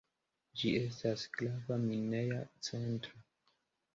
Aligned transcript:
Ĝi 0.61 0.69
estas 0.77 1.25
grava 1.35 1.77
mineja 1.83 2.39
centro. 2.69 3.23